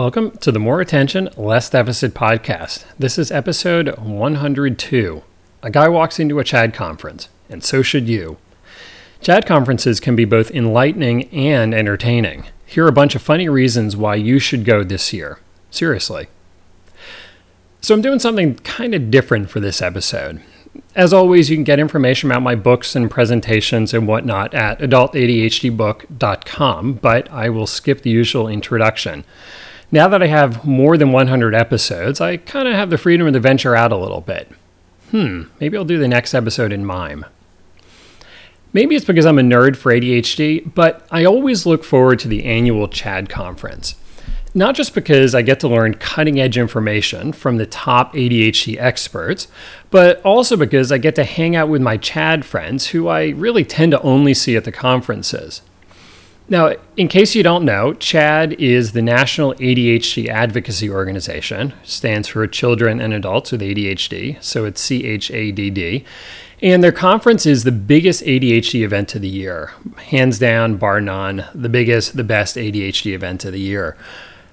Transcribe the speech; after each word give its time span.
Welcome 0.00 0.32
to 0.38 0.50
the 0.50 0.58
More 0.58 0.80
Attention, 0.80 1.28
Less 1.36 1.68
Deficit 1.68 2.14
podcast. 2.14 2.86
This 2.98 3.18
is 3.18 3.30
episode 3.30 3.98
102. 3.98 5.22
A 5.62 5.70
guy 5.70 5.90
walks 5.90 6.18
into 6.18 6.40
a 6.40 6.42
CHADD 6.42 6.72
conference, 6.72 7.28
and 7.50 7.62
so 7.62 7.82
should 7.82 8.08
you. 8.08 8.38
CHADD 9.20 9.44
conferences 9.44 10.00
can 10.00 10.16
be 10.16 10.24
both 10.24 10.50
enlightening 10.52 11.28
and 11.34 11.74
entertaining. 11.74 12.46
Here 12.64 12.86
are 12.86 12.88
a 12.88 12.92
bunch 12.92 13.14
of 13.14 13.20
funny 13.20 13.50
reasons 13.50 13.94
why 13.94 14.14
you 14.14 14.38
should 14.38 14.64
go 14.64 14.82
this 14.82 15.12
year. 15.12 15.38
Seriously. 15.70 16.28
So, 17.82 17.94
I'm 17.94 18.00
doing 18.00 18.20
something 18.20 18.54
kind 18.54 18.94
of 18.94 19.10
different 19.10 19.50
for 19.50 19.60
this 19.60 19.82
episode. 19.82 20.40
As 20.96 21.12
always, 21.12 21.50
you 21.50 21.58
can 21.58 21.64
get 21.64 21.78
information 21.78 22.30
about 22.30 22.40
my 22.40 22.54
books 22.54 22.96
and 22.96 23.10
presentations 23.10 23.92
and 23.92 24.08
whatnot 24.08 24.54
at 24.54 24.78
adultadhdbook.com, 24.78 26.92
but 26.94 27.30
I 27.30 27.50
will 27.50 27.66
skip 27.66 28.00
the 28.00 28.08
usual 28.08 28.48
introduction. 28.48 29.24
Now 29.92 30.06
that 30.08 30.22
I 30.22 30.26
have 30.26 30.64
more 30.64 30.96
than 30.96 31.10
100 31.10 31.54
episodes, 31.54 32.20
I 32.20 32.36
kind 32.36 32.68
of 32.68 32.74
have 32.74 32.90
the 32.90 32.98
freedom 32.98 33.32
to 33.32 33.40
venture 33.40 33.74
out 33.74 33.90
a 33.90 33.96
little 33.96 34.20
bit. 34.20 34.48
Hmm, 35.10 35.44
maybe 35.58 35.76
I'll 35.76 35.84
do 35.84 35.98
the 35.98 36.06
next 36.06 36.32
episode 36.32 36.72
in 36.72 36.84
mime. 36.84 37.26
Maybe 38.72 38.94
it's 38.94 39.04
because 39.04 39.26
I'm 39.26 39.40
a 39.40 39.42
nerd 39.42 39.76
for 39.76 39.92
ADHD, 39.92 40.72
but 40.74 41.04
I 41.10 41.24
always 41.24 41.66
look 41.66 41.82
forward 41.82 42.20
to 42.20 42.28
the 42.28 42.44
annual 42.44 42.86
CHADD 42.86 43.28
conference. 43.28 43.96
Not 44.54 44.76
just 44.76 44.94
because 44.94 45.34
I 45.34 45.42
get 45.42 45.58
to 45.60 45.68
learn 45.68 45.94
cutting 45.94 46.40
edge 46.40 46.56
information 46.56 47.32
from 47.32 47.56
the 47.56 47.66
top 47.66 48.14
ADHD 48.14 48.76
experts, 48.78 49.48
but 49.90 50.20
also 50.22 50.56
because 50.56 50.92
I 50.92 50.98
get 50.98 51.16
to 51.16 51.24
hang 51.24 51.56
out 51.56 51.68
with 51.68 51.82
my 51.82 51.98
CHADD 51.98 52.44
friends 52.44 52.88
who 52.88 53.08
I 53.08 53.30
really 53.30 53.64
tend 53.64 53.90
to 53.90 54.02
only 54.02 54.34
see 54.34 54.54
at 54.54 54.64
the 54.64 54.72
conferences. 54.72 55.62
Now, 56.50 56.74
in 56.96 57.06
case 57.06 57.36
you 57.36 57.44
don't 57.44 57.64
know, 57.64 57.94
CHADD 57.94 58.54
is 58.58 58.90
the 58.90 59.02
National 59.02 59.54
ADHD 59.54 60.26
Advocacy 60.26 60.90
Organization, 60.90 61.72
stands 61.84 62.26
for 62.26 62.44
Children 62.48 63.00
and 63.00 63.14
Adults 63.14 63.52
with 63.52 63.60
ADHD, 63.60 64.42
so 64.42 64.64
it's 64.64 64.80
C 64.80 65.06
H 65.06 65.30
A 65.30 65.52
D 65.52 65.70
D. 65.70 66.04
And 66.60 66.82
their 66.82 66.90
conference 66.90 67.46
is 67.46 67.62
the 67.62 67.70
biggest 67.70 68.24
ADHD 68.24 68.82
event 68.82 69.14
of 69.14 69.22
the 69.22 69.28
year. 69.28 69.72
Hands 70.08 70.36
down, 70.40 70.76
bar 70.76 71.00
none, 71.00 71.46
the 71.54 71.68
biggest, 71.68 72.16
the 72.16 72.24
best 72.24 72.56
ADHD 72.56 73.14
event 73.14 73.44
of 73.44 73.52
the 73.52 73.60
year. 73.60 73.96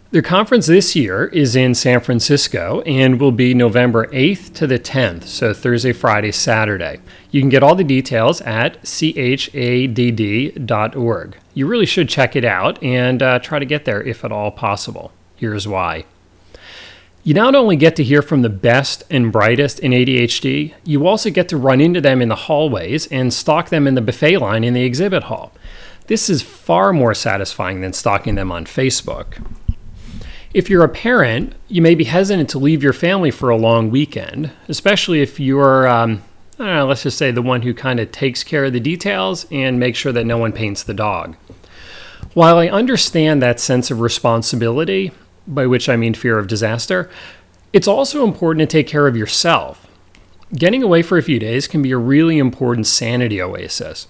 Their 0.10 0.22
conference 0.22 0.68
this 0.68 0.96
year 0.96 1.26
is 1.26 1.54
in 1.54 1.76
San 1.76 2.00
Francisco 2.00 2.80
and 2.86 3.20
will 3.20 3.34
be 3.34 3.54
November 3.54 4.08
8th 4.08 4.54
to 4.54 4.66
the 4.66 4.80
10th, 4.80 5.24
so 5.26 5.54
Thursday, 5.54 5.92
Friday, 5.92 6.32
Saturday. 6.32 7.02
You 7.30 7.42
can 7.42 7.50
get 7.50 7.62
all 7.62 7.76
the 7.76 7.84
details 7.84 8.40
at 8.42 8.82
chadd.org. 8.84 10.08
You 11.54 11.68
really 11.68 11.86
should 11.86 12.08
check 12.08 12.38
it 12.38 12.46
out 12.46 12.82
and 12.82 13.22
uh, 13.22 13.40
try 13.40 13.60
to 13.60 13.66
get 13.66 13.84
there 13.84 14.02
if 14.02 14.24
at 14.24 14.32
all 14.32 14.50
possible. 14.50 15.12
Here's 15.36 15.68
why. 15.68 16.06
You 17.26 17.34
not 17.34 17.56
only 17.56 17.76
get 17.76 17.98
to 17.98 18.04
hear 18.06 18.22
from 18.22 18.44
the 18.44 18.50
best 18.50 19.04
and 19.10 19.30
brightest 19.30 19.78
in 19.80 19.92
ADHD, 19.92 20.74
you 20.86 21.06
also 21.06 21.30
get 21.30 21.50
to 21.50 21.58
run 21.58 21.82
into 21.82 22.00
them 22.00 22.22
in 22.22 22.30
the 22.30 22.36
hallways 22.36 23.08
and 23.08 23.34
stalk 23.34 23.68
them 23.68 23.86
in 23.86 23.96
the 23.96 24.02
buffet 24.02 24.38
line 24.38 24.64
in 24.64 24.74
the 24.74 24.86
exhibit 24.86 25.24
hall. 25.24 25.52
This 26.06 26.30
is 26.30 26.42
far 26.42 26.94
more 26.94 27.14
satisfying 27.14 27.82
than 27.82 27.92
stalking 27.92 28.36
them 28.36 28.54
on 28.54 28.64
Facebook. 28.64 29.44
If 30.58 30.72
you're 30.72 30.84
a 30.84 30.90
parent, 30.90 31.54
you 31.68 31.84
may 31.84 31.94
be 31.94 32.06
hesitant 32.06 32.50
to 32.50 32.58
leave 32.58 32.82
your 32.82 32.92
family 32.92 33.30
for 33.30 33.52
a 33.52 33.56
long 33.56 33.92
weekend, 33.92 34.50
especially 34.68 35.22
if 35.22 35.40
you're, 35.40 35.88
um, 35.88 36.24
I 36.58 36.66
don't 36.66 36.76
know, 36.78 36.88
let's 36.88 37.04
just 37.04 37.20
say 37.20 37.30
the 37.30 37.44
one 37.44 37.62
who 37.62 37.76
kind 37.76 38.00
of 38.00 38.12
takes 38.12 38.44
care 38.44 38.66
of 38.66 38.74
the 38.74 38.80
details 38.80 39.46
and 39.52 39.80
makes 39.80 40.00
sure 40.00 40.12
that 40.12 40.26
no 40.26 40.40
one 40.40 40.52
paints 40.52 40.82
the 40.82 40.96
dog. 40.96 41.36
While 42.34 42.58
I 42.58 42.70
understand 42.70 43.40
that 43.40 43.60
sense 43.60 43.92
of 43.92 44.00
responsibility, 44.00 45.12
by 45.46 45.68
which 45.68 45.90
I 45.90 45.96
mean 45.96 46.16
fear 46.16 46.40
of 46.40 46.48
disaster, 46.48 47.08
it's 47.72 47.88
also 47.88 48.24
important 48.24 48.68
to 48.68 48.78
take 48.78 48.88
care 48.88 49.06
of 49.06 49.16
yourself. 49.16 49.86
Getting 50.56 50.82
away 50.82 51.04
for 51.04 51.20
a 51.20 51.24
few 51.24 51.38
days 51.38 51.68
can 51.68 51.84
be 51.84 51.92
a 51.92 52.00
really 52.00 52.40
important 52.40 52.88
sanity 52.88 53.40
oasis. 53.40 54.08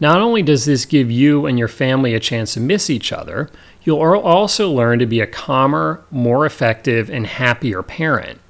Not 0.00 0.22
only 0.22 0.42
does 0.42 0.64
this 0.64 0.86
give 0.86 1.10
you 1.10 1.44
and 1.44 1.58
your 1.58 1.68
family 1.68 2.14
a 2.14 2.20
chance 2.20 2.54
to 2.54 2.60
miss 2.60 2.88
each 2.88 3.12
other, 3.12 3.50
you'll 3.82 4.00
also 4.00 4.70
learn 4.70 4.98
to 4.98 5.06
be 5.06 5.20
a 5.20 5.26
calmer, 5.26 6.04
more 6.10 6.46
effective, 6.46 7.10
and 7.10 7.26
happier 7.26 7.82
parent. 7.82 8.40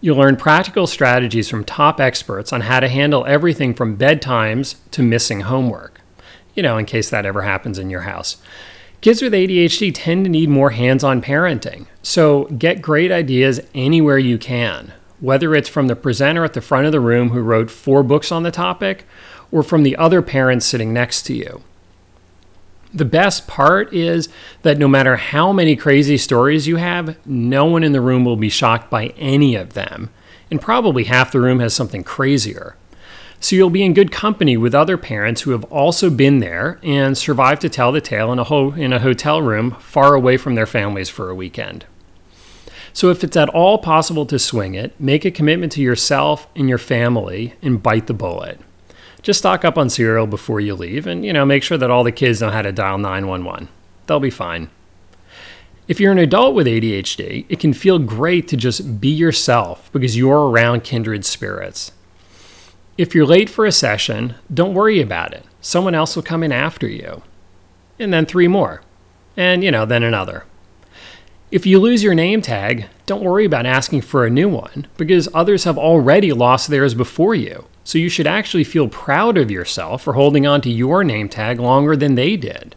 You'll 0.00 0.18
learn 0.18 0.36
practical 0.36 0.86
strategies 0.86 1.48
from 1.48 1.64
top 1.64 1.98
experts 1.98 2.52
on 2.52 2.62
how 2.62 2.80
to 2.80 2.88
handle 2.88 3.24
everything 3.26 3.72
from 3.72 3.96
bedtimes 3.96 4.76
to 4.90 5.02
missing 5.02 5.40
homework. 5.40 6.00
You 6.54 6.62
know, 6.62 6.76
in 6.76 6.84
case 6.84 7.10
that 7.10 7.26
ever 7.26 7.42
happens 7.42 7.78
in 7.78 7.90
your 7.90 8.02
house. 8.02 8.36
Kids 9.00 9.20
with 9.20 9.32
ADHD 9.32 9.92
tend 9.94 10.24
to 10.24 10.30
need 10.30 10.48
more 10.48 10.70
hands 10.70 11.04
on 11.04 11.20
parenting, 11.20 11.86
so 12.02 12.44
get 12.44 12.80
great 12.80 13.12
ideas 13.12 13.60
anywhere 13.74 14.18
you 14.18 14.38
can, 14.38 14.94
whether 15.20 15.54
it's 15.54 15.68
from 15.68 15.88
the 15.88 15.96
presenter 15.96 16.44
at 16.44 16.54
the 16.54 16.62
front 16.62 16.86
of 16.86 16.92
the 16.92 17.00
room 17.00 17.30
who 17.30 17.40
wrote 17.40 17.70
four 17.70 18.02
books 18.02 18.32
on 18.32 18.44
the 18.44 18.50
topic 18.50 19.04
or 19.52 19.62
from 19.62 19.82
the 19.82 19.96
other 19.96 20.22
parents 20.22 20.64
sitting 20.64 20.92
next 20.92 21.24
to 21.24 21.34
you. 21.34 21.62
The 22.94 23.04
best 23.04 23.48
part 23.48 23.92
is 23.92 24.28
that 24.62 24.78
no 24.78 24.86
matter 24.86 25.16
how 25.16 25.52
many 25.52 25.74
crazy 25.74 26.16
stories 26.16 26.68
you 26.68 26.76
have, 26.76 27.18
no 27.26 27.64
one 27.64 27.82
in 27.82 27.90
the 27.90 28.00
room 28.00 28.24
will 28.24 28.36
be 28.36 28.48
shocked 28.48 28.88
by 28.88 29.06
any 29.18 29.56
of 29.56 29.72
them, 29.72 30.10
and 30.48 30.60
probably 30.60 31.02
half 31.02 31.32
the 31.32 31.40
room 31.40 31.58
has 31.58 31.74
something 31.74 32.04
crazier. 32.04 32.76
So 33.40 33.56
you'll 33.56 33.68
be 33.68 33.82
in 33.82 33.94
good 33.94 34.12
company 34.12 34.56
with 34.56 34.76
other 34.76 34.96
parents 34.96 35.40
who 35.40 35.50
have 35.50 35.64
also 35.64 36.08
been 36.08 36.38
there 36.38 36.78
and 36.84 37.18
survived 37.18 37.62
to 37.62 37.68
tell 37.68 37.90
the 37.90 38.00
tale 38.00 38.32
in 38.32 38.38
a, 38.38 38.44
ho- 38.44 38.74
in 38.74 38.92
a 38.92 39.00
hotel 39.00 39.42
room 39.42 39.72
far 39.80 40.14
away 40.14 40.36
from 40.36 40.54
their 40.54 40.64
families 40.64 41.08
for 41.08 41.28
a 41.28 41.34
weekend. 41.34 41.84
So 42.92 43.10
if 43.10 43.24
it's 43.24 43.36
at 43.36 43.48
all 43.48 43.78
possible 43.78 44.24
to 44.26 44.38
swing 44.38 44.74
it, 44.74 44.98
make 45.00 45.24
a 45.24 45.32
commitment 45.32 45.72
to 45.72 45.82
yourself 45.82 46.46
and 46.54 46.68
your 46.68 46.78
family 46.78 47.54
and 47.60 47.82
bite 47.82 48.06
the 48.06 48.14
bullet 48.14 48.60
just 49.24 49.38
stock 49.38 49.64
up 49.64 49.78
on 49.78 49.88
cereal 49.88 50.26
before 50.26 50.60
you 50.60 50.74
leave 50.74 51.06
and, 51.06 51.24
you 51.24 51.32
know, 51.32 51.46
make 51.46 51.62
sure 51.62 51.78
that 51.78 51.90
all 51.90 52.04
the 52.04 52.12
kids 52.12 52.42
know 52.42 52.50
how 52.50 52.60
to 52.60 52.70
dial 52.70 52.98
911. 52.98 53.68
They'll 54.06 54.20
be 54.20 54.28
fine. 54.28 54.68
If 55.88 55.98
you're 55.98 56.12
an 56.12 56.18
adult 56.18 56.54
with 56.54 56.66
ADHD, 56.66 57.46
it 57.48 57.58
can 57.58 57.72
feel 57.72 57.98
great 57.98 58.46
to 58.48 58.56
just 58.56 59.00
be 59.00 59.08
yourself 59.08 59.90
because 59.92 60.16
you're 60.16 60.50
around 60.50 60.84
kindred 60.84 61.24
spirits. 61.24 61.92
If 62.98 63.14
you're 63.14 63.26
late 63.26 63.48
for 63.48 63.64
a 63.64 63.72
session, 63.72 64.34
don't 64.52 64.74
worry 64.74 65.00
about 65.00 65.32
it. 65.32 65.44
Someone 65.62 65.94
else 65.94 66.14
will 66.14 66.22
come 66.22 66.42
in 66.42 66.52
after 66.52 66.86
you. 66.86 67.22
And 67.98 68.12
then 68.12 68.26
three 68.26 68.46
more. 68.46 68.82
And, 69.38 69.64
you 69.64 69.70
know, 69.70 69.86
then 69.86 70.02
another. 70.02 70.44
If 71.50 71.64
you 71.64 71.78
lose 71.78 72.02
your 72.02 72.14
name 72.14 72.42
tag, 72.42 72.88
don't 73.06 73.22
worry 73.22 73.46
about 73.46 73.64
asking 73.64 74.02
for 74.02 74.26
a 74.26 74.30
new 74.30 74.50
one 74.50 74.86
because 74.98 75.28
others 75.32 75.64
have 75.64 75.78
already 75.78 76.32
lost 76.32 76.68
theirs 76.68 76.92
before 76.92 77.34
you. 77.34 77.64
So 77.84 77.98
you 77.98 78.08
should 78.08 78.26
actually 78.26 78.64
feel 78.64 78.88
proud 78.88 79.36
of 79.36 79.50
yourself 79.50 80.02
for 80.02 80.14
holding 80.14 80.46
on 80.46 80.62
to 80.62 80.70
your 80.70 81.04
name 81.04 81.28
tag 81.28 81.60
longer 81.60 81.94
than 81.96 82.14
they 82.14 82.36
did. 82.36 82.74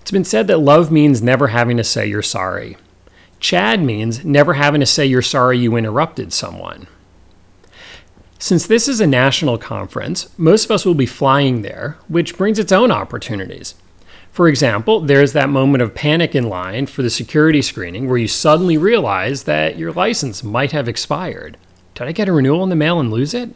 It's 0.00 0.12
been 0.12 0.24
said 0.24 0.46
that 0.46 0.58
love 0.58 0.90
means 0.90 1.22
never 1.22 1.48
having 1.48 1.76
to 1.76 1.84
say 1.84 2.06
you're 2.06 2.22
sorry. 2.22 2.76
CHADD 3.40 3.82
means 3.82 4.24
never 4.24 4.54
having 4.54 4.80
to 4.80 4.86
say 4.86 5.04
you're 5.04 5.22
sorry 5.22 5.58
you 5.58 5.76
interrupted 5.76 6.32
someone. 6.32 6.86
Since 8.38 8.66
this 8.66 8.88
is 8.88 9.00
a 9.00 9.06
national 9.06 9.58
conference, 9.58 10.28
most 10.36 10.64
of 10.64 10.70
us 10.70 10.84
will 10.84 10.94
be 10.94 11.06
flying 11.06 11.62
there, 11.62 11.96
which 12.08 12.36
brings 12.36 12.58
its 12.58 12.72
own 12.72 12.90
opportunities. 12.90 13.74
For 14.32 14.48
example, 14.48 15.00
there's 15.00 15.32
that 15.34 15.48
moment 15.48 15.82
of 15.82 15.94
panic 15.94 16.34
in 16.34 16.48
line 16.48 16.86
for 16.86 17.02
the 17.02 17.10
security 17.10 17.62
screening 17.62 18.08
where 18.08 18.18
you 18.18 18.28
suddenly 18.28 18.76
realize 18.78 19.44
that 19.44 19.78
your 19.78 19.92
license 19.92 20.42
might 20.42 20.72
have 20.72 20.88
expired. 20.88 21.56
Did 21.94 22.08
I 22.08 22.12
get 22.12 22.28
a 22.28 22.32
renewal 22.32 22.62
in 22.62 22.70
the 22.70 22.76
mail 22.76 23.00
and 23.00 23.10
lose 23.10 23.34
it? 23.34 23.50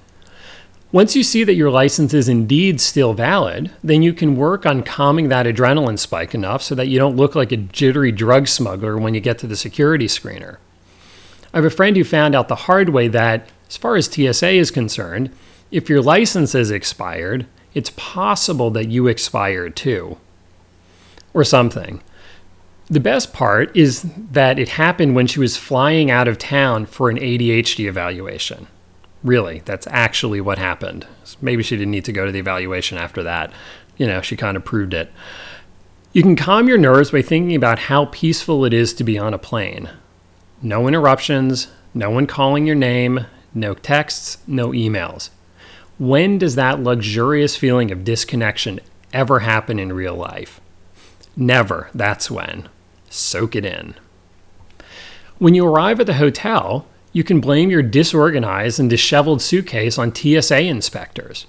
Once 0.93 1.17
you 1.17 1.23
see 1.23 1.43
that 1.43 1.55
your 1.55 1.71
license 1.71 2.15
is 2.15 2.29
indeed 2.29 2.81
still 2.81 3.13
valid, 3.13 3.71
then 3.83 4.03
you 4.03 4.13
can 4.13 4.37
work 4.37 4.65
on 4.65 4.83
calming 4.83 5.29
that 5.29 5.47
adrenaline 5.47 5.99
spike 5.99 6.35
enough 6.35 6.63
so 6.63 6.75
that 6.75 6.89
you 6.89 6.99
don't 6.99 7.17
look 7.17 7.35
like 7.35 7.51
a 7.51 7.57
jittery 7.57 8.13
drug 8.13 8.47
smuggler 8.47 8.97
when 8.97 9.13
you 9.13 9.21
get 9.21 9.39
to 9.39 9.47
the 9.47 9.56
security 9.56 10.06
screener. 10.06 10.59
I 11.53 11.59
have 11.59 11.65
a 11.65 11.71
friend 11.71 11.97
who 11.97 12.05
found 12.05 12.35
out 12.35 12.49
the 12.49 12.55
hard 12.55 12.91
way 12.91 13.09
that, 13.09 13.49
as 13.69 13.77
far 13.77 13.97
as 13.97 14.06
TSA 14.06 14.50
is 14.50 14.71
concerned, 14.71 15.31
if 15.71 15.89
your 15.89 16.03
license 16.03 16.55
is 16.55 16.71
expired, 16.71 17.47
it's 17.75 17.93
possible 17.97 18.71
that 18.71 18.89
you 18.89 19.09
expired 19.09 19.75
too. 19.75 20.19
Or 21.35 21.43
something. 21.43 22.00
The 22.88 23.00
best 23.00 23.33
part 23.33 23.77
is 23.77 24.03
that 24.31 24.61
it 24.61 24.69
happened 24.71 25.17
when 25.17 25.27
she 25.27 25.41
was 25.41 25.56
flying 25.56 26.09
out 26.09 26.29
of 26.29 26.38
town 26.38 26.87
for 26.87 27.11
an 27.11 27.19
ADHD 27.19 27.87
evaluation. 27.87 28.69
Really, 29.25 29.61
that's 29.65 29.88
actually 29.91 30.41
what 30.41 30.59
happened. 30.59 31.05
Maybe 31.41 31.65
she 31.65 31.77
didn't 31.77 31.91
need 31.91 32.05
to 32.05 32.12
go 32.12 32.27
to 32.27 32.31
the 32.31 32.38
evaluation 32.38 32.97
after 32.97 33.25
that. 33.25 33.53
You 33.97 34.06
know, 34.06 34.21
she 34.21 34.37
kind 34.37 34.56
of 34.56 34.65
proved 34.65 34.94
it. 34.94 35.11
You 36.12 36.23
can 36.23 36.37
calm 36.37 36.69
your 36.69 36.79
nerves 36.79 37.11
by 37.11 37.23
thinking 37.23 37.56
about 37.56 37.81
how 37.81 38.05
peaceful 38.06 38.65
it 38.65 38.73
is 38.73 38.94
to 38.94 39.05
be 39.05 39.19
on 39.19 39.35
a 39.35 39.39
plane. 39.39 39.91
No 40.62 40.87
interruptions, 40.87 41.69
no 41.93 42.09
one 42.09 42.29
calling 42.29 42.67
your 42.67 42.77
name, 42.77 43.27
no 43.53 43.75
texts, 43.75 44.39
no 44.47 44.69
emails. 44.69 45.31
When 45.99 46.39
does 46.39 46.55
that 46.55 46.81
luxurious 46.81 47.56
feeling 47.56 47.91
of 47.91 48.05
disconnection 48.05 48.79
ever 49.12 49.41
happen 49.41 49.81
in 49.81 49.93
real 49.93 50.15
life? 50.15 50.61
Never, 51.37 51.91
that's 51.93 52.31
when. 52.31 52.69
Soak 53.17 53.57
it 53.57 53.65
in. 53.65 53.95
When 55.39 55.55
you 55.55 55.67
arrive 55.67 56.01
at 56.01 56.07
the 56.07 56.15
hotel, 56.15 56.87
you 57.13 57.25
can 57.25 57.41
blame 57.41 57.71
your 57.71 57.83
disorganized 57.83 58.79
and 58.79 58.91
disheveled 58.91 59.43
suitcase 59.43 59.99
on 59.99 60.15
TSA 60.15 60.61
inspectors. 60.61 61.47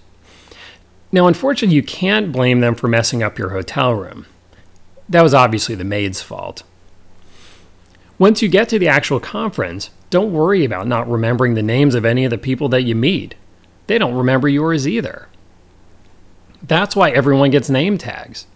Now, 1.12 1.28
unfortunately, 1.28 1.76
you 1.76 1.84
can't 1.84 2.32
blame 2.32 2.60
them 2.60 2.76
for 2.76 2.88
messing 2.88 3.24
up 3.24 3.38
your 3.38 3.50
hotel 3.50 3.94
room. 3.94 4.26
That 5.10 5.22
was 5.22 5.34
obviously 5.34 5.76
the 5.76 5.84
maid's 5.84 6.22
fault. 6.22 6.64
Once 8.20 8.42
you 8.42 8.50
get 8.50 8.68
to 8.70 8.80
the 8.80 8.88
actual 8.88 9.20
conference, 9.20 9.90
don't 10.10 10.34
worry 10.34 10.66
about 10.66 10.88
not 10.88 11.10
remembering 11.10 11.54
the 11.54 11.64
names 11.64 11.96
of 11.96 12.06
any 12.06 12.26
of 12.26 12.32
the 12.32 12.38
people 12.38 12.68
that 12.70 12.84
you 12.84 12.96
meet. 12.96 13.36
They 13.88 13.98
don't 13.98 14.16
remember 14.16 14.50
yours 14.50 14.88
either. 14.88 15.28
That's 16.62 16.96
why 16.96 17.12
everyone 17.12 17.52
gets 17.52 17.70
name 17.70 17.98
tags. 17.98 18.48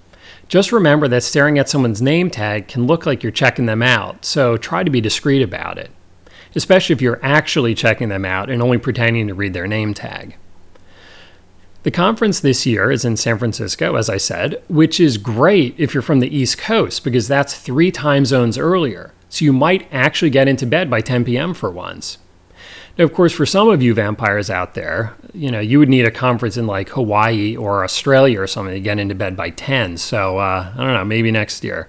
Just 0.52 0.74
remember 0.74 1.08
that 1.08 1.24
staring 1.24 1.58
at 1.58 1.70
someone's 1.70 2.02
name 2.02 2.30
tag 2.30 2.68
can 2.68 2.86
look 2.86 3.06
like 3.06 3.24
you're 3.24 3.32
checking 3.32 3.68
them 3.68 3.82
out, 3.82 4.26
so 4.26 4.58
try 4.58 4.84
to 4.84 4.92
be 4.92 5.00
discreet 5.00 5.42
about 5.42 5.78
it, 5.78 5.92
especially 6.56 6.92
if 6.92 7.02
you're 7.02 7.22
actually 7.24 7.74
checking 7.74 8.10
them 8.10 8.26
out 8.26 8.50
and 8.50 8.62
only 8.62 8.78
pretending 8.78 9.30
to 9.30 9.34
read 9.34 9.54
their 9.54 9.66
name 9.66 9.94
tag. 9.94 10.36
The 11.84 11.92
conference 11.92 12.42
this 12.42 12.66
year 12.66 12.92
is 12.92 13.06
in 13.06 13.16
San 13.16 13.38
Francisco, 13.38 13.96
as 13.96 14.10
I 14.10 14.18
said, 14.18 14.62
which 14.68 15.00
is 15.00 15.18
great 15.18 15.74
if 15.78 15.94
you're 15.94 16.04
from 16.04 16.20
the 16.20 16.36
East 16.36 16.58
Coast 16.58 17.06
because 17.06 17.30
that's 17.30 17.58
three 17.58 17.90
time 17.90 18.26
zones 18.26 18.58
earlier, 18.58 19.14
so 19.30 19.46
you 19.46 19.54
might 19.54 19.88
actually 19.90 20.32
get 20.32 20.50
into 20.50 20.66
bed 20.66 20.90
by 20.90 21.00
10 21.00 21.24
p.m. 21.24 21.54
for 21.54 21.72
once. 21.72 22.18
Now, 22.98 23.06
of 23.06 23.14
course, 23.14 23.32
for 23.32 23.46
some 23.46 23.70
of 23.70 23.82
you 23.82 23.94
vampires 23.94 24.50
out 24.50 24.74
there, 24.74 25.16
you 25.34 25.50
know, 25.50 25.60
you 25.60 25.80
would 25.80 25.90
need 25.90 26.06
a 26.06 26.12
conference 26.12 26.58
in 26.58 26.68
like 26.68 26.90
Hawaii 26.90 27.56
or 27.56 27.84
Australia 27.84 28.42
or 28.42 28.48
something 28.48 28.74
to 28.74 28.82
get 28.82 29.00
into 29.00 29.16
bed 29.16 29.38
by 29.38 29.52
10. 29.52 29.98
So, 29.98 30.38
uh, 30.38 30.72
I 30.74 30.78
don't 30.78 30.94
know, 30.94 31.06
maybe 31.06 31.32
next 31.32 31.64
year. 31.64 31.88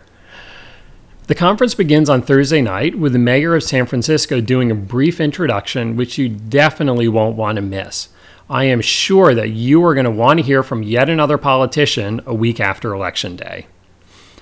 The 1.27 1.35
conference 1.35 1.75
begins 1.75 2.09
on 2.09 2.23
Thursday 2.23 2.61
night 2.61 2.99
with 2.99 3.13
the 3.13 3.19
mayor 3.19 3.55
of 3.55 3.63
San 3.63 3.87
Francisco 3.87 4.41
doing 4.41 4.71
a 4.71 4.77
brief 4.77 5.21
introduction, 5.21 5.97
which 5.97 6.19
you 6.19 6.29
definitely 6.29 7.09
won't 7.09 7.37
want 7.37 7.57
to 7.57 7.63
miss. 7.63 8.09
I 8.51 8.65
am 8.65 8.81
sure 8.81 9.35
that 9.35 9.51
you 9.51 9.85
are 9.85 9.95
going 9.95 10.05
to 10.05 10.11
want 10.11 10.41
to 10.41 10.45
hear 10.45 10.63
from 10.63 10.83
yet 10.83 11.09
another 11.09 11.39
politician 11.39 12.21
a 12.27 12.35
week 12.35 12.61
after 12.61 12.93
Election 12.93 13.37
Day. 13.37 13.67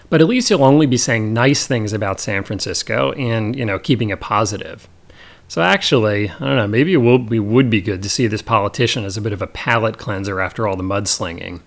But 0.09 0.21
at 0.21 0.27
least 0.27 0.49
he'll 0.49 0.65
only 0.65 0.87
be 0.87 0.97
saying 0.97 1.33
nice 1.33 1.67
things 1.67 1.93
about 1.93 2.19
San 2.19 2.43
Francisco 2.43 3.13
and, 3.13 3.55
you 3.55 3.65
know, 3.65 3.79
keeping 3.79 4.11
it 4.11 4.21
positive. 4.21 4.89
So 5.51 5.63
actually, 5.63 6.31
I 6.31 6.39
don't 6.39 6.55
know, 6.55 6.69
maybe 6.69 6.93
it 6.93 6.99
will 6.99 7.19
be, 7.19 7.41
would 7.41 7.71
be 7.71 7.81
good 7.81 8.05
to 8.05 8.09
see 8.09 8.29
this 8.29 8.41
politician 8.41 9.05
as 9.05 9.17
a 9.17 9.21
bit 9.21 9.33
of 9.33 9.43
a 9.43 9.49
palate 9.49 9.99
cleanser 9.99 10.39
after 10.39 10.65
all 10.65 10.77
the 10.77 10.85
mudslinging. 10.85 11.61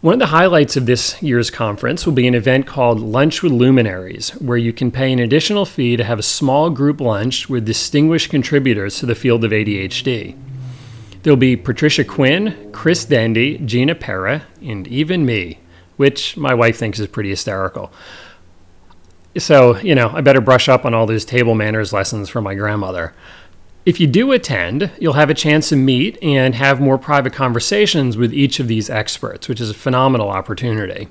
One 0.00 0.14
of 0.14 0.18
the 0.18 0.26
highlights 0.28 0.74
of 0.74 0.86
this 0.86 1.22
year's 1.22 1.50
conference 1.50 2.06
will 2.06 2.14
be 2.14 2.26
an 2.26 2.34
event 2.34 2.66
called 2.66 2.98
Lunch 2.98 3.42
with 3.42 3.52
Luminaries, 3.52 4.30
where 4.40 4.56
you 4.56 4.72
can 4.72 4.90
pay 4.90 5.12
an 5.12 5.18
additional 5.18 5.66
fee 5.66 5.98
to 5.98 6.04
have 6.04 6.18
a 6.18 6.22
small 6.22 6.70
group 6.70 6.98
lunch 6.98 7.50
with 7.50 7.66
distinguished 7.66 8.30
contributors 8.30 8.98
to 9.00 9.04
the 9.04 9.14
field 9.14 9.44
of 9.44 9.50
ADHD. 9.50 10.34
There'll 11.22 11.36
be 11.36 11.56
Patricia 11.56 12.04
Quinn, 12.04 12.70
Chris 12.72 13.04
Dendy, 13.04 13.58
Gina 13.58 13.94
Pera, 13.94 14.44
and 14.62 14.88
even 14.88 15.26
me, 15.26 15.58
which 15.98 16.38
my 16.38 16.54
wife 16.54 16.78
thinks 16.78 16.98
is 16.98 17.06
pretty 17.06 17.28
hysterical. 17.28 17.92
So, 19.36 19.76
you 19.78 19.94
know, 19.94 20.10
I 20.10 20.20
better 20.20 20.40
brush 20.40 20.68
up 20.68 20.84
on 20.84 20.94
all 20.94 21.06
those 21.06 21.24
table 21.24 21.54
manners 21.54 21.92
lessons 21.92 22.28
from 22.28 22.44
my 22.44 22.54
grandmother. 22.54 23.14
If 23.84 24.00
you 24.00 24.06
do 24.06 24.32
attend, 24.32 24.90
you'll 24.98 25.14
have 25.14 25.30
a 25.30 25.34
chance 25.34 25.68
to 25.68 25.76
meet 25.76 26.18
and 26.22 26.54
have 26.54 26.80
more 26.80 26.98
private 26.98 27.32
conversations 27.32 28.16
with 28.16 28.34
each 28.34 28.60
of 28.60 28.68
these 28.68 28.90
experts, 28.90 29.48
which 29.48 29.60
is 29.60 29.70
a 29.70 29.74
phenomenal 29.74 30.28
opportunity. 30.28 31.08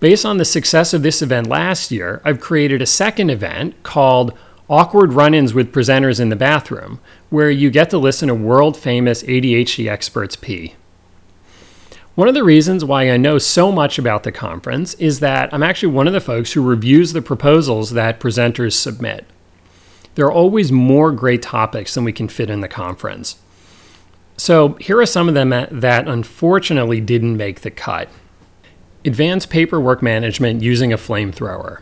Based 0.00 0.24
on 0.24 0.38
the 0.38 0.44
success 0.44 0.94
of 0.94 1.02
this 1.02 1.20
event 1.20 1.46
last 1.46 1.90
year, 1.90 2.22
I've 2.24 2.40
created 2.40 2.80
a 2.80 2.86
second 2.86 3.30
event 3.30 3.80
called 3.82 4.32
Awkward 4.68 5.12
Run 5.12 5.34
Ins 5.34 5.52
with 5.52 5.72
Presenters 5.72 6.20
in 6.20 6.30
the 6.30 6.36
Bathroom, 6.36 7.00
where 7.28 7.50
you 7.50 7.70
get 7.70 7.90
to 7.90 7.98
listen 7.98 8.28
to 8.28 8.34
world 8.34 8.76
famous 8.76 9.22
ADHD 9.24 9.90
experts 9.90 10.36
pee. 10.36 10.74
One 12.16 12.26
of 12.26 12.34
the 12.34 12.44
reasons 12.44 12.84
why 12.84 13.08
I 13.08 13.16
know 13.16 13.38
so 13.38 13.70
much 13.70 13.98
about 13.98 14.24
the 14.24 14.32
conference 14.32 14.94
is 14.94 15.20
that 15.20 15.54
I'm 15.54 15.62
actually 15.62 15.92
one 15.92 16.06
of 16.06 16.12
the 16.12 16.20
folks 16.20 16.52
who 16.52 16.62
reviews 16.62 17.12
the 17.12 17.22
proposals 17.22 17.90
that 17.90 18.18
presenters 18.18 18.72
submit. 18.72 19.24
There 20.16 20.26
are 20.26 20.32
always 20.32 20.72
more 20.72 21.12
great 21.12 21.40
topics 21.40 21.94
than 21.94 22.04
we 22.04 22.12
can 22.12 22.28
fit 22.28 22.50
in 22.50 22.60
the 22.60 22.68
conference. 22.68 23.38
So 24.36 24.74
here 24.74 24.98
are 24.98 25.06
some 25.06 25.28
of 25.28 25.34
them 25.34 25.50
that 25.50 26.08
unfortunately 26.08 27.00
didn't 27.00 27.36
make 27.36 27.60
the 27.60 27.70
cut. 27.70 28.08
Advanced 29.04 29.48
paperwork 29.48 30.02
management 30.02 30.62
using 30.62 30.92
a 30.92 30.98
flamethrower. 30.98 31.80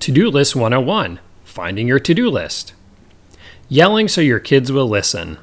To 0.00 0.12
do 0.12 0.28
list 0.30 0.54
101 0.54 1.18
finding 1.56 1.88
your 1.88 1.98
to 1.98 2.12
do 2.12 2.28
list. 2.28 2.74
Yelling 3.70 4.08
so 4.08 4.20
your 4.20 4.38
kids 4.38 4.70
will 4.70 4.86
listen. 4.86 5.38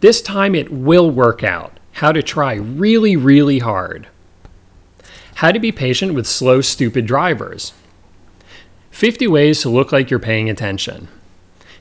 This 0.00 0.20
time 0.20 0.54
it 0.54 0.70
will 0.70 1.10
work 1.10 1.42
out 1.42 1.79
how 1.92 2.12
to 2.12 2.22
try 2.22 2.54
really, 2.54 3.16
really 3.16 3.58
hard, 3.58 4.08
how 5.36 5.52
to 5.52 5.58
be 5.58 5.72
patient 5.72 6.14
with 6.14 6.26
slow, 6.26 6.60
stupid 6.60 7.06
drivers, 7.06 7.72
50 8.90 9.26
ways 9.26 9.62
to 9.62 9.68
look 9.68 9.92
like 9.92 10.10
you're 10.10 10.18
paying 10.18 10.50
attention, 10.50 11.08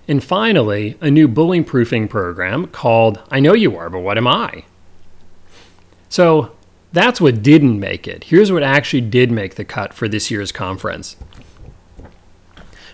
and 0.08 0.24
finally, 0.24 0.98
a 1.02 1.12
new 1.12 1.28
bullying 1.28 1.64
proofing 1.64 2.08
program 2.08 2.66
called 2.68 3.22
I 3.30 3.40
Know 3.40 3.54
You 3.54 3.78
Are, 3.78 3.90
but 3.90 4.00
What 4.00 4.18
Am 4.18 4.28
I? 4.28 4.64
So 6.10 6.56
that's 6.92 7.22
what 7.22 7.44
didn't 7.44 7.80
make 7.80 8.08
it. 8.08 8.26
Here's 8.26 8.52
what 8.52 8.64
actually 8.64 9.02
did 9.02 9.32
make 9.32 9.56
the 9.56 9.64
cut 9.64 9.94
for 9.94 10.08
this 10.08 10.32
year's 10.32 10.52
conference. 10.52 11.16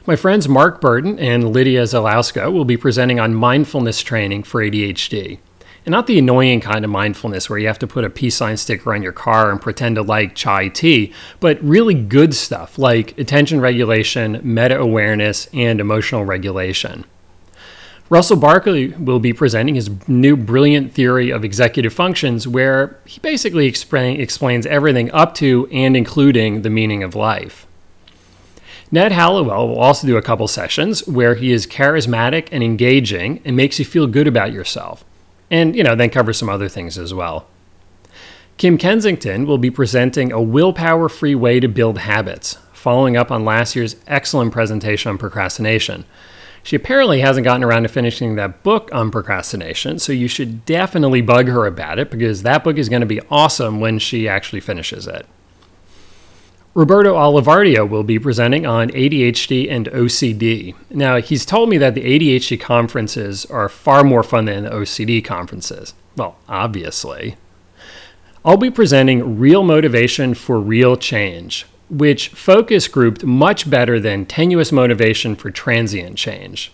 My 0.05 0.17
friends 0.17 0.49
Mark 0.49 0.81
Bertin 0.81 1.17
and 1.17 1.51
Lidia 1.51 1.83
Zylowska 1.83 2.51
will 2.51 2.65
be 2.65 2.77
presenting 2.77 3.19
on 3.19 3.33
mindfulness 3.33 4.01
training 4.01 4.43
for 4.43 4.61
ADHD. 4.61 5.39
And 5.85 5.91
not 5.91 6.07
the 6.07 6.17
annoying 6.17 6.61
kind 6.61 6.83
of 6.83 6.89
mindfulness 6.89 7.47
where 7.47 7.59
you 7.59 7.67
have 7.67 7.77
to 7.79 7.87
put 7.87 8.05
a 8.05 8.09
peace 8.09 8.35
sign 8.35 8.57
sticker 8.57 8.91
on 8.91 9.03
your 9.03 9.11
car 9.11 9.51
and 9.51 9.61
pretend 9.61 9.97
to 9.97 10.01
like 10.01 10.33
chai 10.33 10.67
tea, 10.67 11.13
but 11.39 11.61
really 11.63 11.93
good 11.93 12.33
stuff 12.33 12.79
like 12.79 13.15
attention 13.19 13.61
regulation, 13.61 14.41
meta 14.43 14.79
awareness, 14.79 15.47
and 15.53 15.79
emotional 15.79 16.25
regulation. 16.25 17.05
Russell 18.09 18.37
Barkley 18.37 18.89
will 18.89 19.19
be 19.19 19.31
presenting 19.31 19.75
his 19.75 19.91
new 20.07 20.35
brilliant 20.35 20.91
theory 20.91 21.29
of 21.29 21.45
executive 21.45 21.93
functions, 21.93 22.47
where 22.47 22.99
he 23.05 23.19
basically 23.19 23.67
explain, 23.67 24.19
explains 24.19 24.65
everything 24.65 25.11
up 25.11 25.35
to 25.35 25.67
and 25.71 25.95
including 25.95 26.63
the 26.63 26.69
meaning 26.69 27.03
of 27.03 27.13
life. 27.13 27.67
Ned 28.91 29.11
Hallowell 29.11 29.67
will 29.67 29.79
also 29.79 30.07
do 30.07 30.17
a 30.17 30.21
couple 30.21 30.47
sessions 30.47 31.07
where 31.07 31.35
he 31.35 31.51
is 31.51 31.67
charismatic 31.67 32.47
and 32.51 32.63
engaging 32.63 33.41
and 33.45 33.55
makes 33.55 33.77
you 33.77 33.85
feel 33.85 34.07
good 34.07 34.27
about 34.27 34.51
yourself 34.51 35.03
and 35.49 35.75
you 35.75 35.83
know 35.83 35.95
then 35.95 36.09
cover 36.09 36.33
some 36.33 36.49
other 36.49 36.69
things 36.69 36.97
as 36.97 37.13
well. 37.13 37.47
Kim 38.57 38.77
Kensington 38.77 39.45
will 39.45 39.57
be 39.57 39.69
presenting 39.69 40.31
a 40.31 40.41
willpower 40.41 41.09
free 41.09 41.35
way 41.35 41.59
to 41.59 41.67
build 41.67 41.97
habits, 41.97 42.57
following 42.71 43.17
up 43.17 43.29
on 43.29 43.43
last 43.43 43.75
year's 43.75 43.97
excellent 44.07 44.53
presentation 44.53 45.09
on 45.09 45.17
procrastination. 45.17 46.05
She 46.63 46.75
apparently 46.75 47.19
hasn't 47.19 47.43
gotten 47.43 47.63
around 47.63 47.83
to 47.83 47.89
finishing 47.89 48.35
that 48.35 48.63
book 48.63 48.89
on 48.91 49.11
procrastination, 49.11 49.99
so 49.99 50.13
you 50.13 50.27
should 50.27 50.65
definitely 50.65 51.21
bug 51.21 51.47
her 51.47 51.67
about 51.67 51.99
it 51.99 52.09
because 52.09 52.41
that 52.41 52.63
book 52.63 52.77
is 52.77 52.89
going 52.89 53.01
to 53.01 53.05
be 53.05 53.21
awesome 53.29 53.79
when 53.79 53.99
she 53.99 54.27
actually 54.27 54.61
finishes 54.61 55.05
it. 55.05 55.27
Roberto 56.75 57.15
Olivardia 57.15 57.87
will 57.87 58.03
be 58.03 58.19
presenting 58.19 58.65
on 58.65 58.89
ADHD 58.89 59.71
and 59.71 59.87
OCD. 59.87 60.75
Now, 60.89 61.21
he's 61.21 61.45
told 61.45 61.69
me 61.69 61.77
that 61.77 61.95
the 61.95 62.03
ADHD 62.03 62.59
conferences 62.59 63.45
are 63.45 63.69
far 63.69 64.03
more 64.03 64.23
fun 64.23 64.43
than 64.43 64.65
the 64.65 64.69
OCD 64.69 65.23
conferences. 65.23 65.93
Well, 66.17 66.37
obviously. 66.49 67.37
I'll 68.43 68.57
be 68.57 68.69
presenting 68.69 69.39
Real 69.39 69.63
Motivation 69.63 70.33
for 70.33 70.59
Real 70.59 70.97
Change, 70.97 71.65
which 71.89 72.27
focus 72.27 72.89
grouped 72.89 73.23
much 73.23 73.69
better 73.69 73.97
than 73.97 74.25
Tenuous 74.25 74.73
Motivation 74.73 75.37
for 75.37 75.51
Transient 75.51 76.17
Change. 76.17 76.73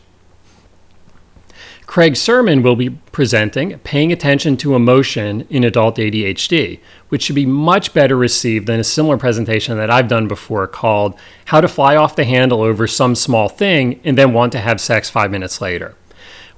Craig 1.92 2.14
Surman 2.14 2.64
will 2.64 2.78
be 2.78 2.90
presenting 2.90 3.78
Paying 3.80 4.14
Attention 4.14 4.56
to 4.56 4.76
Emotion 4.76 5.46
in 5.50 5.66
Adult 5.66 5.98
ADHD, 5.98 6.80
which 7.10 7.24
should 7.24 7.36
be 7.36 7.46
much 7.46 7.94
better 7.94 8.16
received 8.16 8.66
than 8.66 8.80
a 8.80 8.84
similar 8.86 9.18
presentation 9.18 9.76
that 9.76 9.92
I've 9.92 10.08
done 10.08 10.30
before 10.30 10.66
called 10.68 11.20
How 11.44 11.60
to 11.60 11.68
Fly 11.68 11.98
Off 11.98 12.16
the 12.16 12.24
Handle 12.24 12.62
Over 12.62 12.88
Some 12.88 13.14
Small 13.14 13.50
Thing 13.50 14.00
and 14.06 14.18
Then 14.18 14.32
Want 14.32 14.54
to 14.54 14.60
Have 14.60 14.80
Sex 14.80 15.10
Five 15.10 15.32
Minutes 15.32 15.60
Later, 15.60 15.94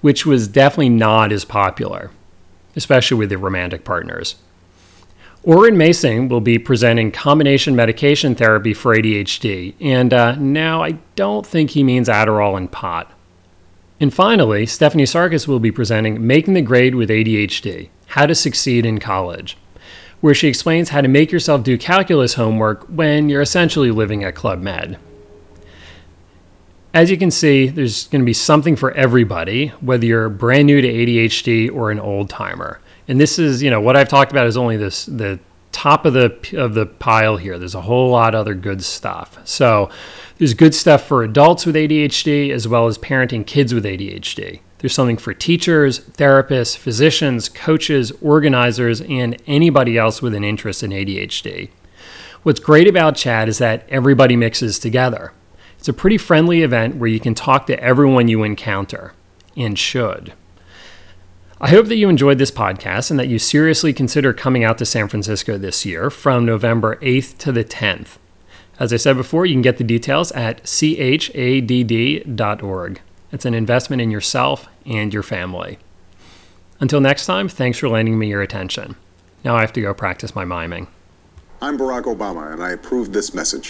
which 0.01 0.23
was 0.23 0.47
definitely 0.47 0.89
not 0.89 1.31
as 1.31 1.45
popular, 1.45 2.11
especially 2.75 3.17
with 3.17 3.29
the 3.29 3.39
romantic 3.39 3.83
partners. 3.83 4.35
Oren 5.41 5.77
Mason 5.77 6.29
will 6.29 6.41
be 6.41 6.59
presenting 6.59 7.11
combination 7.11 7.75
medication 7.75 8.35
therapy 8.35 8.75
for 8.75 8.95
ADHD, 8.95 9.73
and 9.81 10.13
uh, 10.13 10.35
now 10.35 10.83
I 10.83 10.99
don't 11.15 11.43
think 11.43 11.71
he 11.71 11.83
means 11.83 12.07
Adderall 12.07 12.55
and 12.55 12.71
pot. 12.71 13.11
And 14.03 14.13
finally, 14.13 14.65
Stephanie 14.65 15.05
Sarkis 15.05 15.47
will 15.47 15.61
be 15.61 15.71
presenting 15.71 16.27
Making 16.27 16.55
the 16.55 16.61
Grade 16.61 16.93
with 16.93 17.09
ADHD 17.09 17.87
How 18.07 18.25
to 18.25 18.35
Succeed 18.35 18.85
in 18.85 18.99
College, 18.99 19.57
where 20.19 20.33
she 20.33 20.49
explains 20.49 20.89
how 20.89 20.99
to 20.99 21.07
make 21.07 21.31
yourself 21.31 21.63
do 21.63 21.77
calculus 21.77 22.33
homework 22.33 22.83
when 22.87 23.29
you're 23.29 23.41
essentially 23.41 23.91
living 23.91 24.21
at 24.25 24.35
Club 24.35 24.59
Med. 24.59 24.99
As 26.93 27.09
you 27.09 27.17
can 27.17 27.31
see, 27.31 27.69
there's 27.69 28.07
going 28.07 28.19
to 28.19 28.25
be 28.25 28.33
something 28.33 28.75
for 28.75 28.91
everybody, 28.91 29.67
whether 29.79 30.05
you're 30.05 30.27
brand 30.27 30.65
new 30.65 30.81
to 30.81 30.87
ADHD 30.87 31.73
or 31.73 31.89
an 31.89 32.01
old 32.01 32.29
timer. 32.29 32.81
And 33.07 33.21
this 33.21 33.39
is, 33.39 33.63
you 33.63 33.69
know, 33.69 33.79
what 33.79 33.95
I've 33.95 34.09
talked 34.09 34.33
about 34.33 34.47
is 34.47 34.57
only 34.57 34.75
this 34.75 35.05
the 35.05 35.39
top 35.71 36.05
of 36.05 36.11
the 36.11 36.37
of 36.57 36.73
the 36.73 36.87
pile 36.87 37.37
here. 37.37 37.57
There's 37.57 37.73
a 37.73 37.81
whole 37.81 38.09
lot 38.09 38.35
of 38.35 38.41
other 38.41 38.53
good 38.53 38.83
stuff. 38.83 39.39
So, 39.45 39.89
there's 40.43 40.53
good 40.53 40.75
stuff 40.75 41.07
for 41.07 41.23
adults 41.23 41.65
with 41.65 41.73
ADHD 41.73 42.51
as 42.51 42.67
well 42.67 42.87
as 42.87 42.97
parenting 42.97 43.47
kids 43.47 43.73
with 43.73 43.85
ADHD. 43.85 44.59
There's 44.79 44.93
something 44.93 45.15
for 45.15 45.33
teachers, 45.33 46.01
therapists, 46.01 46.75
physicians, 46.75 47.47
coaches, 47.47 48.11
organizers, 48.21 48.99
and 48.99 49.41
anybody 49.47 49.97
else 49.97 50.21
with 50.21 50.35
an 50.35 50.43
interest 50.43 50.83
in 50.83 50.91
ADHD. 50.91 51.69
What's 52.41 52.59
great 52.59 52.89
about 52.89 53.15
CHADD 53.15 53.47
is 53.47 53.57
that 53.59 53.87
everybody 53.87 54.35
mixes 54.35 54.79
together. 54.79 55.31
It's 55.79 55.87
a 55.87 55.93
pretty 55.93 56.17
friendly 56.17 56.61
event 56.61 56.97
where 56.97 57.07
you 57.07 57.21
can 57.21 57.35
talk 57.35 57.65
to 57.67 57.81
everyone 57.81 58.27
you 58.27 58.43
encounter, 58.43 59.13
and 59.55 59.79
should. 59.79 60.33
I 61.61 61.69
hope 61.69 61.85
that 61.85 61.95
you 61.95 62.09
enjoyed 62.09 62.37
this 62.37 62.51
podcast 62.51 63.11
and 63.11 63.17
that 63.17 63.29
you 63.29 63.39
seriously 63.39 63.93
consider 63.93 64.33
coming 64.33 64.65
out 64.65 64.77
to 64.79 64.85
San 64.85 65.07
Francisco 65.07 65.57
this 65.57 65.85
year 65.85 66.09
from 66.09 66.45
November 66.45 66.97
8th 66.97 67.37
to 67.37 67.53
the 67.53 67.63
10th. 67.63 68.17
As 68.79 68.91
I 68.91 68.97
said 68.97 69.15
before, 69.15 69.45
you 69.45 69.53
can 69.53 69.61
get 69.61 69.77
the 69.77 69.83
details 69.83 70.31
at 70.31 70.63
chadd.org. 70.63 71.01
It's 73.31 73.45
an 73.45 73.53
investment 73.53 74.01
in 74.01 74.11
yourself 74.11 74.67
and 74.85 75.13
your 75.13 75.23
family. 75.23 75.79
Until 76.79 76.99
next 77.01 77.25
time, 77.25 77.47
thanks 77.47 77.77
for 77.77 77.87
lending 77.87 78.19
me 78.19 78.27
your 78.27 78.41
attention. 78.41 78.95
Now 79.43 79.55
I 79.55 79.61
have 79.61 79.73
to 79.73 79.81
go 79.81 79.93
practice 79.93 80.35
my 80.35 80.45
miming. 80.45 80.87
I'm 81.61 81.77
Barack 81.77 82.03
Obama, 82.03 82.51
and 82.51 82.61
I 82.61 82.71
approve 82.71 83.13
this 83.13 83.33
message. 83.33 83.69